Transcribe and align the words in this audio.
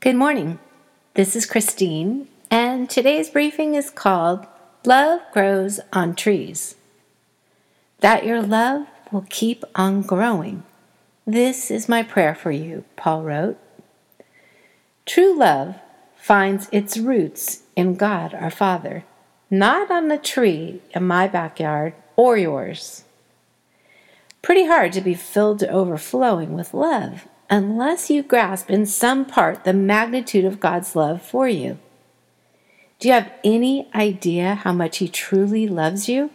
Good 0.00 0.14
morning. 0.14 0.60
This 1.14 1.34
is 1.34 1.44
Christine, 1.44 2.28
and 2.52 2.88
today's 2.88 3.30
briefing 3.30 3.74
is 3.74 3.90
called 3.90 4.46
Love 4.84 5.22
Grows 5.32 5.80
on 5.92 6.14
Trees. 6.14 6.76
That 7.98 8.24
your 8.24 8.40
love 8.40 8.86
will 9.10 9.26
keep 9.28 9.64
on 9.74 10.02
growing. 10.02 10.62
This 11.26 11.68
is 11.68 11.88
my 11.88 12.04
prayer 12.04 12.32
for 12.36 12.52
you, 12.52 12.84
Paul 12.94 13.24
wrote. 13.24 13.58
True 15.04 15.36
love 15.36 15.74
finds 16.16 16.68
its 16.70 16.96
roots 16.96 17.64
in 17.74 17.96
God 17.96 18.34
our 18.34 18.52
Father, 18.52 19.04
not 19.50 19.90
on 19.90 20.12
a 20.12 20.16
tree 20.16 20.80
in 20.94 21.08
my 21.08 21.26
backyard 21.26 21.94
or 22.14 22.38
yours. 22.38 23.02
Pretty 24.42 24.66
hard 24.66 24.92
to 24.92 25.00
be 25.00 25.14
filled 25.14 25.58
to 25.58 25.68
overflowing 25.68 26.54
with 26.54 26.72
love 26.72 27.26
unless 27.50 28.10
you 28.10 28.22
grasp 28.22 28.70
in 28.70 28.86
some 28.86 29.24
part 29.24 29.64
the 29.64 29.72
magnitude 29.72 30.44
of 30.44 30.60
God's 30.60 30.94
love 30.94 31.22
for 31.22 31.48
you. 31.48 31.78
Do 32.98 33.08
you 33.08 33.14
have 33.14 33.32
any 33.44 33.88
idea 33.94 34.56
how 34.56 34.72
much 34.72 34.98
He 34.98 35.08
truly 35.08 35.68
loves 35.68 36.08
you? 36.08 36.30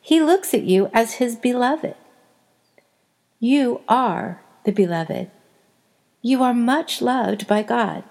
He 0.00 0.20
looks 0.20 0.54
at 0.54 0.62
you 0.62 0.90
as 0.92 1.14
His 1.14 1.36
beloved. 1.36 1.94
You 3.38 3.80
are 3.88 4.42
the 4.64 4.72
beloved. 4.72 5.30
You 6.22 6.42
are 6.42 6.54
much 6.54 7.00
loved 7.00 7.46
by 7.46 7.62
God. 7.62 8.04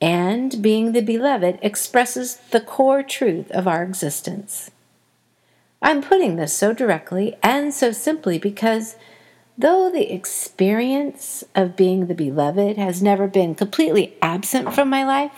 And 0.00 0.62
being 0.62 0.92
the 0.92 1.02
beloved 1.02 1.58
expresses 1.60 2.36
the 2.50 2.60
core 2.60 3.02
truth 3.02 3.50
of 3.50 3.68
our 3.68 3.82
existence. 3.82 4.70
I'm 5.80 6.02
putting 6.02 6.36
this 6.36 6.52
so 6.52 6.72
directly 6.72 7.36
and 7.42 7.72
so 7.72 7.92
simply 7.92 8.38
because 8.38 8.96
Though 9.60 9.90
the 9.90 10.14
experience 10.14 11.42
of 11.56 11.74
being 11.74 12.06
the 12.06 12.14
beloved 12.14 12.76
has 12.76 13.02
never 13.02 13.26
been 13.26 13.56
completely 13.56 14.14
absent 14.22 14.72
from 14.72 14.88
my 14.88 15.04
life, 15.04 15.32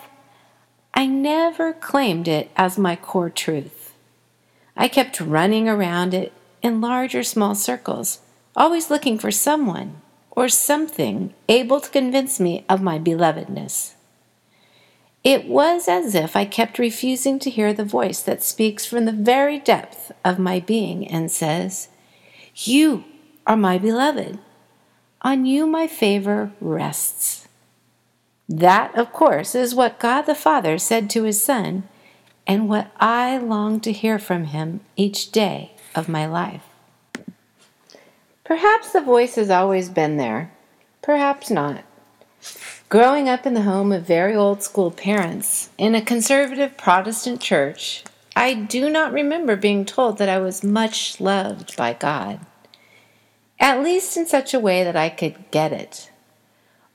I 0.92 1.06
never 1.06 1.72
claimed 1.72 2.28
it 2.28 2.50
as 2.54 2.76
my 2.76 2.96
core 2.96 3.30
truth. 3.30 3.94
I 4.76 4.88
kept 4.88 5.22
running 5.22 5.70
around 5.70 6.12
it 6.12 6.34
in 6.60 6.82
large 6.82 7.14
or 7.14 7.22
small 7.22 7.54
circles, 7.54 8.20
always 8.54 8.90
looking 8.90 9.18
for 9.18 9.30
someone 9.30 10.02
or 10.30 10.50
something 10.50 11.32
able 11.48 11.80
to 11.80 11.90
convince 11.90 12.38
me 12.38 12.66
of 12.68 12.82
my 12.82 12.98
belovedness. 12.98 13.94
It 15.24 15.46
was 15.46 15.88
as 15.88 16.14
if 16.14 16.36
I 16.36 16.44
kept 16.44 16.78
refusing 16.78 17.38
to 17.38 17.50
hear 17.50 17.72
the 17.72 17.84
voice 17.86 18.20
that 18.22 18.42
speaks 18.42 18.84
from 18.84 19.06
the 19.06 19.12
very 19.12 19.58
depth 19.58 20.12
of 20.26 20.38
my 20.38 20.60
being 20.60 21.08
and 21.08 21.30
says, 21.30 21.88
You 22.54 23.04
are 23.46 23.56
my 23.56 23.78
beloved. 23.78 24.38
On 25.22 25.44
you 25.44 25.66
my 25.66 25.86
favor 25.86 26.52
rests. 26.60 27.48
That, 28.48 28.96
of 28.96 29.12
course, 29.12 29.54
is 29.54 29.74
what 29.74 30.00
God 30.00 30.22
the 30.22 30.34
Father 30.34 30.78
said 30.78 31.08
to 31.10 31.24
his 31.24 31.42
Son, 31.42 31.84
and 32.46 32.68
what 32.68 32.90
I 32.98 33.38
long 33.38 33.80
to 33.80 33.92
hear 33.92 34.18
from 34.18 34.46
him 34.46 34.80
each 34.96 35.30
day 35.30 35.72
of 35.94 36.08
my 36.08 36.26
life. 36.26 36.64
Perhaps 38.44 38.92
the 38.92 39.00
voice 39.00 39.36
has 39.36 39.50
always 39.50 39.88
been 39.88 40.16
there, 40.16 40.52
perhaps 41.02 41.50
not. 41.50 41.84
Growing 42.88 43.28
up 43.28 43.46
in 43.46 43.54
the 43.54 43.62
home 43.62 43.92
of 43.92 44.06
very 44.06 44.34
old 44.34 44.64
school 44.64 44.90
parents 44.90 45.70
in 45.78 45.94
a 45.94 46.02
conservative 46.02 46.76
Protestant 46.76 47.40
church, 47.40 48.02
I 48.34 48.54
do 48.54 48.90
not 48.90 49.12
remember 49.12 49.54
being 49.54 49.84
told 49.84 50.18
that 50.18 50.28
I 50.28 50.38
was 50.38 50.64
much 50.64 51.20
loved 51.20 51.76
by 51.76 51.92
God 51.92 52.40
at 53.60 53.82
least 53.82 54.16
in 54.16 54.26
such 54.26 54.54
a 54.54 54.60
way 54.60 54.82
that 54.82 54.96
I 54.96 55.10
could 55.10 55.50
get 55.50 55.72
it. 55.72 56.10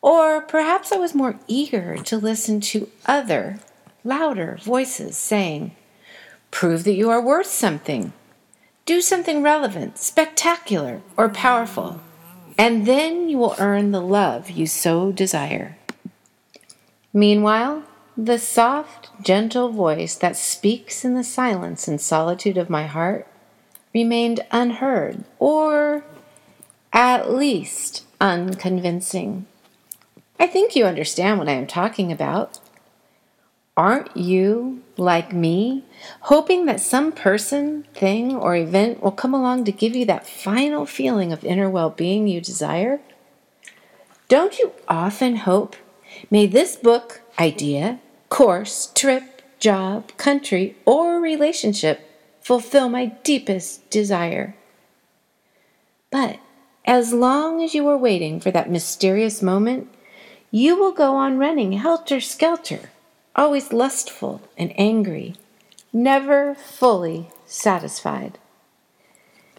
Or 0.01 0.41
perhaps 0.41 0.91
I 0.91 0.97
was 0.97 1.15
more 1.15 1.39
eager 1.47 1.97
to 1.97 2.17
listen 2.17 2.59
to 2.61 2.89
other, 3.05 3.59
louder 4.03 4.57
voices 4.61 5.15
saying, 5.15 5.75
Prove 6.51 6.83
that 6.83 6.93
you 6.93 7.09
are 7.09 7.21
worth 7.21 7.47
something. 7.47 8.13
Do 8.85 9.01
something 9.01 9.41
relevant, 9.41 9.97
spectacular, 9.97 11.01
or 11.17 11.29
powerful, 11.29 12.01
and 12.57 12.85
then 12.85 13.29
you 13.29 13.37
will 13.37 13.55
earn 13.57 13.91
the 13.91 14.01
love 14.01 14.49
you 14.49 14.67
so 14.67 15.11
desire. 15.11 15.77
Meanwhile, 17.11 17.83
the 18.17 18.37
soft, 18.37 19.09
gentle 19.21 19.69
voice 19.69 20.15
that 20.15 20.37
speaks 20.37 21.03
in 21.03 21.15
the 21.15 21.23
silence 21.23 21.87
and 21.87 21.99
solitude 21.99 22.57
of 22.57 22.69
my 22.69 22.85
heart 22.85 23.27
remained 23.93 24.41
unheard 24.51 25.23
or 25.39 26.03
at 26.95 27.29
least 27.29 28.05
unconvincing. 28.21 29.45
I 30.39 30.47
think 30.47 30.75
you 30.75 30.85
understand 30.85 31.37
what 31.37 31.49
I 31.49 31.51
am 31.51 31.67
talking 31.67 32.09
about. 32.09 32.59
Aren't 33.75 34.15
you, 34.15 34.81
like 34.95 35.33
me, 35.33 35.83
hoping 36.21 36.65
that 36.65 36.79
some 36.79 37.11
person, 37.11 37.83
thing, 37.93 38.33
or 38.33 38.55
event 38.55 39.03
will 39.03 39.11
come 39.11 39.33
along 39.33 39.65
to 39.65 39.73
give 39.73 39.93
you 39.93 40.05
that 40.05 40.25
final 40.25 40.85
feeling 40.85 41.33
of 41.33 41.43
inner 41.43 41.69
well 41.69 41.89
being 41.89 42.29
you 42.29 42.39
desire? 42.39 43.01
Don't 44.29 44.57
you 44.57 44.71
often 44.87 45.35
hope, 45.35 45.75
may 46.31 46.45
this 46.45 46.77
book, 46.77 47.21
idea, 47.37 47.99
course, 48.29 48.89
trip, 48.95 49.41
job, 49.59 50.15
country, 50.15 50.77
or 50.85 51.19
relationship 51.19 52.09
fulfill 52.39 52.87
my 52.87 53.07
deepest 53.23 53.89
desire? 53.89 54.55
But 56.09 56.39
as 56.85 57.13
long 57.13 57.63
as 57.63 57.73
you 57.73 57.87
are 57.87 57.97
waiting 57.97 58.39
for 58.39 58.51
that 58.51 58.69
mysterious 58.69 59.41
moment, 59.41 59.89
you 60.51 60.77
will 60.77 60.91
go 60.91 61.15
on 61.15 61.37
running 61.37 61.73
helter 61.73 62.21
skelter, 62.21 62.91
always 63.35 63.73
lustful 63.73 64.41
and 64.57 64.71
angry, 64.77 65.35
never 65.91 66.55
fully 66.55 67.29
satisfied. 67.45 68.37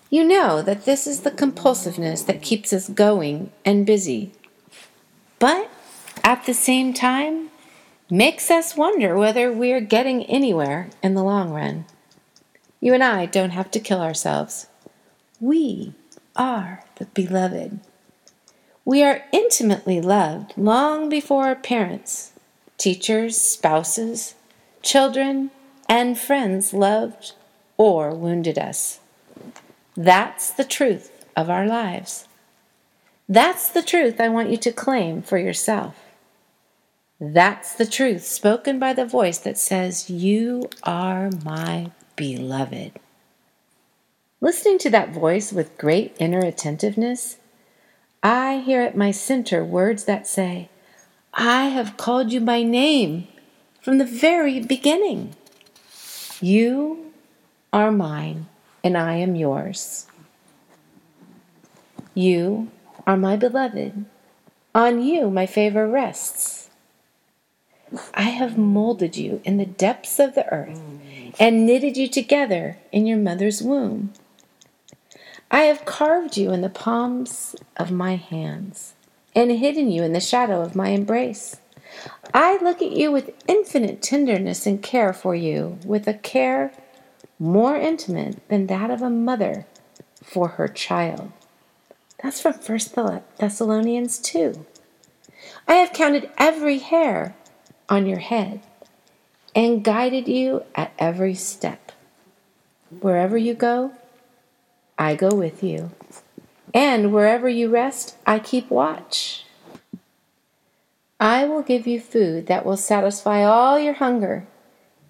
You 0.08 0.24
know 0.24 0.62
that 0.62 0.84
this 0.84 1.06
is 1.06 1.22
the 1.22 1.32
compulsiveness 1.32 2.24
that 2.26 2.42
keeps 2.42 2.72
us 2.72 2.88
going 2.88 3.50
and 3.64 3.84
busy, 3.84 4.32
but 5.40 5.68
at 6.22 6.46
the 6.46 6.54
same 6.54 6.94
time 6.94 7.50
makes 8.08 8.50
us 8.50 8.76
wonder 8.76 9.16
whether 9.16 9.52
we're 9.52 9.80
getting 9.80 10.22
anywhere 10.24 10.90
in 11.02 11.14
the 11.14 11.24
long 11.24 11.50
run. 11.50 11.86
You 12.80 12.94
and 12.94 13.02
I 13.02 13.26
don't 13.26 13.50
have 13.50 13.70
to 13.72 13.80
kill 13.80 14.00
ourselves. 14.00 14.68
We 15.40 15.92
are 16.36 16.84
the 16.96 17.06
beloved. 17.06 17.80
We 18.84 19.02
are 19.02 19.24
intimately 19.32 20.00
loved 20.00 20.54
long 20.56 21.08
before 21.08 21.46
our 21.46 21.56
parents, 21.56 22.32
teachers, 22.78 23.36
spouses, 23.36 24.34
children, 24.82 25.50
and 25.88 26.18
friends 26.18 26.72
loved 26.72 27.32
or 27.76 28.14
wounded 28.14 28.58
us. 28.58 29.00
That's 29.96 30.50
the 30.50 30.64
truth 30.64 31.24
of 31.36 31.50
our 31.50 31.66
lives. 31.66 32.28
That's 33.28 33.68
the 33.70 33.82
truth 33.82 34.20
I 34.20 34.28
want 34.28 34.50
you 34.50 34.56
to 34.58 34.72
claim 34.72 35.22
for 35.22 35.38
yourself. 35.38 35.96
That's 37.18 37.74
the 37.74 37.86
truth 37.86 38.24
spoken 38.24 38.78
by 38.78 38.92
the 38.92 39.06
voice 39.06 39.38
that 39.38 39.58
says, 39.58 40.10
You 40.10 40.68
are 40.82 41.30
my 41.44 41.90
beloved. 42.14 42.92
Listening 44.46 44.78
to 44.78 44.90
that 44.90 45.10
voice 45.10 45.52
with 45.52 45.76
great 45.76 46.14
inner 46.20 46.38
attentiveness, 46.38 47.38
I 48.22 48.58
hear 48.58 48.80
at 48.80 48.96
my 48.96 49.10
center 49.10 49.64
words 49.64 50.04
that 50.04 50.28
say, 50.28 50.68
I 51.34 51.64
have 51.64 51.96
called 51.96 52.32
you 52.32 52.38
by 52.38 52.62
name 52.62 53.26
from 53.80 53.98
the 53.98 54.04
very 54.04 54.60
beginning. 54.60 55.34
You 56.40 57.10
are 57.72 57.90
mine, 57.90 58.46
and 58.84 58.96
I 58.96 59.16
am 59.16 59.34
yours. 59.34 60.06
You 62.14 62.70
are 63.04 63.16
my 63.16 63.34
beloved. 63.34 64.04
On 64.76 65.02
you 65.02 65.28
my 65.28 65.46
favor 65.46 65.88
rests. 65.88 66.70
I 68.14 68.30
have 68.30 68.56
molded 68.56 69.16
you 69.16 69.40
in 69.42 69.56
the 69.56 69.66
depths 69.66 70.20
of 70.20 70.36
the 70.36 70.46
earth 70.54 70.80
and 71.40 71.66
knitted 71.66 71.96
you 71.96 72.06
together 72.06 72.78
in 72.92 73.08
your 73.08 73.18
mother's 73.18 73.60
womb. 73.60 74.12
I 75.50 75.60
have 75.62 75.84
carved 75.84 76.36
you 76.36 76.52
in 76.52 76.60
the 76.60 76.68
palms 76.68 77.54
of 77.76 77.90
my 77.92 78.16
hands 78.16 78.94
and 79.34 79.50
hidden 79.50 79.90
you 79.90 80.02
in 80.02 80.12
the 80.12 80.20
shadow 80.20 80.60
of 80.60 80.74
my 80.74 80.88
embrace. 80.88 81.56
I 82.34 82.58
look 82.62 82.82
at 82.82 82.92
you 82.92 83.12
with 83.12 83.30
infinite 83.46 84.02
tenderness 84.02 84.66
and 84.66 84.82
care 84.82 85.12
for 85.12 85.34
you, 85.34 85.78
with 85.84 86.08
a 86.08 86.14
care 86.14 86.72
more 87.38 87.76
intimate 87.76 88.46
than 88.48 88.66
that 88.66 88.90
of 88.90 89.02
a 89.02 89.10
mother 89.10 89.66
for 90.22 90.48
her 90.48 90.66
child. 90.66 91.32
That's 92.22 92.40
from 92.40 92.54
1 92.54 93.22
Thessalonians 93.38 94.18
2. 94.18 94.66
I 95.68 95.74
have 95.74 95.92
counted 95.92 96.30
every 96.38 96.78
hair 96.78 97.36
on 97.88 98.06
your 98.06 98.18
head 98.18 98.60
and 99.54 99.84
guided 99.84 100.26
you 100.26 100.64
at 100.74 100.92
every 100.98 101.34
step. 101.34 101.92
Wherever 103.00 103.36
you 103.36 103.54
go, 103.54 103.92
I 104.98 105.14
go 105.14 105.28
with 105.28 105.62
you. 105.62 105.90
And 106.72 107.12
wherever 107.12 107.48
you 107.48 107.68
rest, 107.68 108.16
I 108.26 108.38
keep 108.38 108.70
watch. 108.70 109.44
I 111.18 111.44
will 111.46 111.62
give 111.62 111.86
you 111.86 112.00
food 112.00 112.46
that 112.46 112.66
will 112.66 112.76
satisfy 112.76 113.42
all 113.42 113.78
your 113.78 113.94
hunger, 113.94 114.46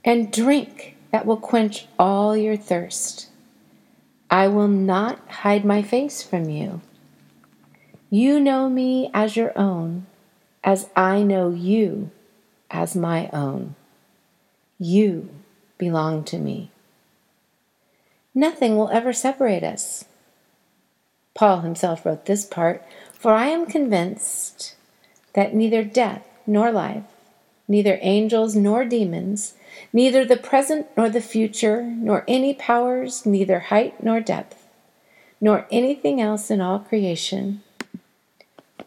and 0.04 0.32
drink 0.32 0.96
that 1.10 1.26
will 1.26 1.36
quench 1.36 1.86
all 1.98 2.36
your 2.36 2.56
thirst. 2.56 3.28
I 4.30 4.48
will 4.48 4.68
not 4.68 5.18
hide 5.28 5.64
my 5.64 5.82
face 5.82 6.22
from 6.22 6.48
you. 6.48 6.80
You 8.10 8.38
know 8.38 8.68
me 8.68 9.10
as 9.12 9.36
your 9.36 9.56
own, 9.58 10.06
as 10.62 10.88
I 10.94 11.22
know 11.22 11.50
you 11.50 12.10
as 12.70 12.94
my 12.94 13.28
own. 13.32 13.74
You 14.78 15.28
belong 15.78 16.24
to 16.24 16.38
me. 16.38 16.70
Nothing 18.36 18.76
will 18.76 18.90
ever 18.90 19.14
separate 19.14 19.64
us. 19.64 20.04
Paul 21.34 21.60
himself 21.60 22.04
wrote 22.04 22.26
this 22.26 22.44
part 22.44 22.84
For 23.14 23.32
I 23.32 23.46
am 23.46 23.64
convinced 23.64 24.76
that 25.32 25.54
neither 25.54 25.82
death 25.82 26.22
nor 26.46 26.70
life, 26.70 27.04
neither 27.66 27.98
angels 28.02 28.54
nor 28.54 28.84
demons, 28.84 29.54
neither 29.90 30.22
the 30.22 30.36
present 30.36 30.86
nor 30.98 31.08
the 31.08 31.22
future, 31.22 31.82
nor 31.82 32.24
any 32.28 32.52
powers, 32.52 33.24
neither 33.24 33.58
height 33.58 34.04
nor 34.04 34.20
depth, 34.20 34.68
nor 35.40 35.66
anything 35.70 36.20
else 36.20 36.50
in 36.50 36.60
all 36.60 36.78
creation 36.78 37.62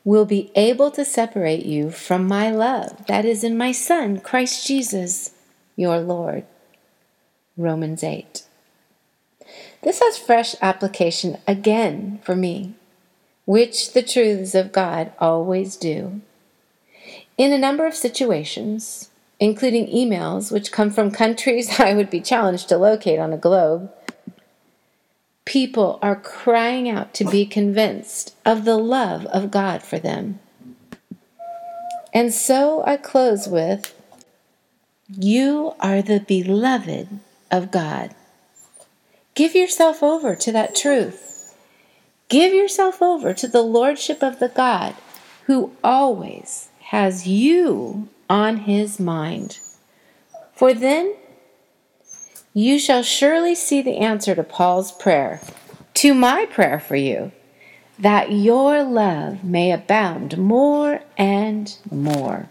will 0.06 0.26
be 0.26 0.52
able 0.54 0.92
to 0.92 1.04
separate 1.04 1.66
you 1.66 1.90
from 1.90 2.28
my 2.28 2.52
love 2.52 3.08
that 3.08 3.26
is 3.26 3.44
in 3.44 3.58
my 3.58 3.72
Son, 3.72 4.20
Christ 4.20 4.68
Jesus, 4.68 5.34
your 5.76 6.00
Lord. 6.00 6.46
Romans 7.58 8.04
8. 8.04 8.44
This 9.82 10.02
has 10.02 10.18
fresh 10.18 10.56
application 10.62 11.38
again 11.48 12.20
for 12.24 12.36
me, 12.36 12.74
which 13.46 13.94
the 13.94 14.04
truths 14.04 14.56
of 14.56 14.72
God 14.72 15.12
always 15.20 15.76
do. 15.76 16.22
In 17.38 17.54
a 17.54 17.58
number 17.58 17.88
of 17.88 17.96
situations, 17.96 19.10
including 19.40 19.88
emails 19.88 20.52
which 20.52 20.72
come 20.72 20.92
from 20.92 21.12
countries 21.12 21.80
I 21.80 21.94
would 21.94 22.10
be 22.10 22.22
challenged 22.22 22.70
to 22.70 22.78
locate 22.78 23.20
on 23.20 23.34
a 23.34 23.38
globe, 23.38 23.92
people 25.46 25.98
are 26.02 26.16
crying 26.16 26.90
out 26.90 27.14
to 27.16 27.26
be 27.26 27.46
convinced 27.46 28.36
of 28.46 28.66
the 28.66 28.78
love 28.78 29.26
of 29.28 29.50
God 29.50 29.82
for 29.82 29.98
them. 29.98 30.40
And 32.14 32.34
so 32.34 32.84
I 32.86 32.98
close 32.98 33.48
with 33.48 33.96
You 35.08 35.74
are 35.80 36.02
the 36.02 36.20
beloved 36.20 37.20
of 37.50 37.72
God. 37.72 38.14
Give 39.40 39.56
yourself 39.56 40.04
over 40.04 40.36
to 40.36 40.52
that 40.52 40.76
truth. 40.76 41.56
Give 42.28 42.54
yourself 42.54 43.02
over 43.02 43.34
to 43.34 43.48
the 43.48 43.62
Lordship 43.62 44.22
of 44.22 44.40
the 44.40 44.50
God 44.50 44.96
who 45.46 45.72
always 45.82 46.68
has 46.82 47.26
you 47.26 48.10
on 48.30 48.58
his 48.58 49.00
mind. 49.00 49.60
For 50.54 50.74
then 50.74 51.16
you 52.54 52.78
shall 52.78 53.02
surely 53.02 53.56
see 53.56 53.82
the 53.82 54.00
answer 54.00 54.36
to 54.36 54.44
Paul's 54.44 54.92
prayer, 54.92 55.40
to 55.94 56.14
my 56.14 56.46
prayer 56.46 56.78
for 56.78 56.98
you, 56.98 57.32
that 57.98 58.34
your 58.34 58.84
love 58.84 59.46
may 59.46 59.72
abound 59.72 60.38
more 60.38 61.00
and 61.18 61.78
more. 61.90 62.50